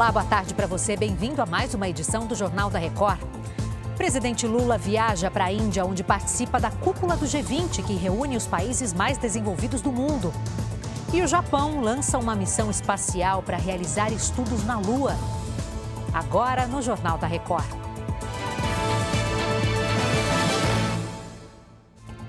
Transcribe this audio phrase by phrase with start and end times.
[0.00, 0.96] Olá, boa tarde para você.
[0.96, 3.20] Bem-vindo a mais uma edição do Jornal da Record.
[3.98, 8.46] Presidente Lula viaja para a Índia, onde participa da cúpula do G20, que reúne os
[8.46, 10.32] países mais desenvolvidos do mundo.
[11.12, 15.14] E o Japão lança uma missão espacial para realizar estudos na Lua.
[16.14, 17.68] Agora no Jornal da Record.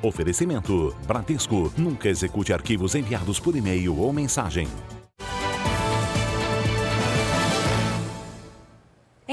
[0.03, 1.71] Oferecimento: Bradesco.
[1.77, 4.67] Nunca execute arquivos enviados por e-mail ou mensagem.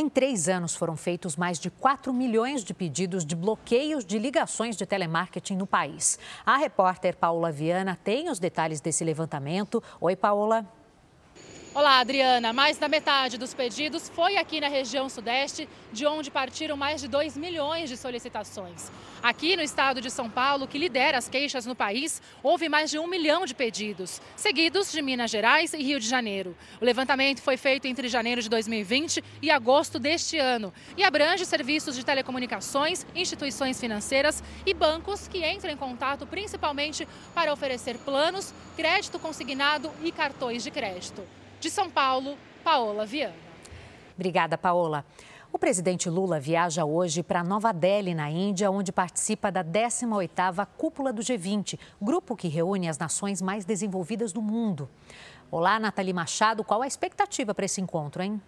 [0.00, 4.76] Em três anos foram feitos mais de 4 milhões de pedidos de bloqueios de ligações
[4.76, 6.20] de telemarketing no país.
[6.46, 9.82] A repórter Paula Viana tem os detalhes desse levantamento.
[10.00, 10.77] Oi, Paula.
[11.74, 12.50] Olá, Adriana.
[12.52, 17.06] Mais da metade dos pedidos foi aqui na região sudeste, de onde partiram mais de
[17.06, 18.90] 2 milhões de solicitações.
[19.22, 22.98] Aqui no estado de São Paulo, que lidera as queixas no país, houve mais de
[22.98, 26.56] um milhão de pedidos, seguidos de Minas Gerais e Rio de Janeiro.
[26.80, 31.94] O levantamento foi feito entre janeiro de 2020 e agosto deste ano e abrange serviços
[31.94, 39.18] de telecomunicações, instituições financeiras e bancos que entram em contato principalmente para oferecer planos, crédito
[39.18, 41.22] consignado e cartões de crédito.
[41.60, 43.34] De São Paulo, Paola Viana.
[44.14, 45.04] Obrigada, Paola.
[45.52, 51.12] O presidente Lula viaja hoje para Nova Delhi, na Índia, onde participa da 18ª Cúpula
[51.12, 54.88] do G20, grupo que reúne as nações mais desenvolvidas do mundo.
[55.50, 58.40] Olá, Nathalie Machado, qual a expectativa para esse encontro, hein?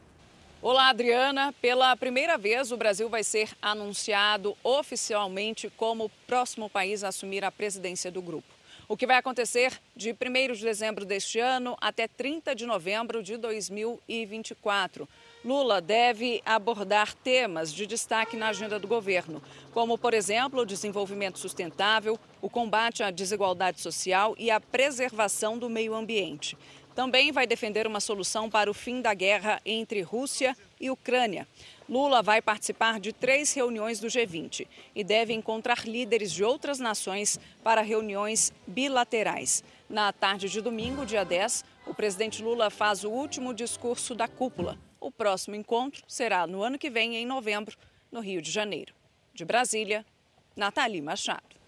[0.62, 1.52] Olá, Adriana.
[1.60, 7.44] Pela primeira vez, o Brasil vai ser anunciado oficialmente como o próximo país a assumir
[7.44, 8.59] a presidência do grupo
[8.90, 13.36] o que vai acontecer de 1 de dezembro deste ano até 30 de novembro de
[13.36, 15.08] 2024.
[15.44, 19.40] Lula deve abordar temas de destaque na agenda do governo,
[19.72, 25.70] como, por exemplo, o desenvolvimento sustentável, o combate à desigualdade social e a preservação do
[25.70, 26.58] meio ambiente.
[26.94, 31.46] Também vai defender uma solução para o fim da guerra entre Rússia e Ucrânia.
[31.88, 37.38] Lula vai participar de três reuniões do G20 e deve encontrar líderes de outras nações
[37.64, 39.64] para reuniões bilaterais.
[39.88, 44.78] Na tarde de domingo, dia 10, o presidente Lula faz o último discurso da cúpula.
[45.00, 47.76] O próximo encontro será no ano que vem, em novembro,
[48.12, 48.94] no Rio de Janeiro.
[49.34, 50.06] De Brasília,
[50.54, 51.59] Nathalie Machado.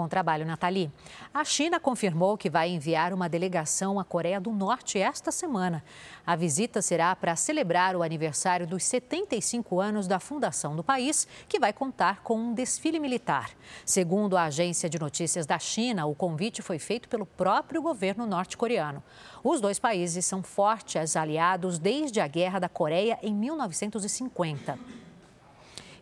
[0.00, 0.90] Bom trabalho, Nathalie.
[1.34, 5.84] A China confirmou que vai enviar uma delegação à Coreia do Norte esta semana.
[6.26, 11.60] A visita será para celebrar o aniversário dos 75 anos da fundação do país, que
[11.60, 13.50] vai contar com um desfile militar.
[13.84, 19.02] Segundo a agência de notícias da China, o convite foi feito pelo próprio governo norte-coreano.
[19.44, 24.78] Os dois países são fortes aliados desde a Guerra da Coreia em 1950.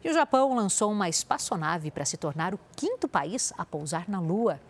[0.05, 4.21] E o Japão lançou uma espaçonave para se tornar o quinto país a pousar na
[4.21, 4.61] Lua.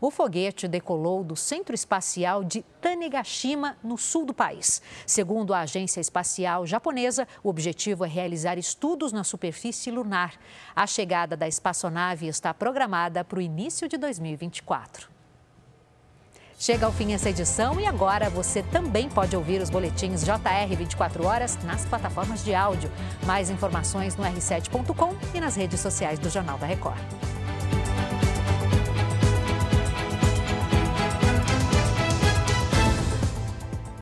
[0.00, 4.82] O foguete decolou do Centro Espacial de Tanegashima, no sul do país.
[5.06, 10.34] Segundo a Agência Espacial Japonesa, o objetivo é realizar estudos na superfície lunar.
[10.74, 15.13] A chegada da espaçonave está programada para o início de 2024.
[16.64, 21.26] Chega ao fim essa edição e agora você também pode ouvir os boletins JR 24
[21.26, 22.90] horas nas plataformas de áudio.
[23.26, 26.96] Mais informações no r7.com e nas redes sociais do Jornal da Record.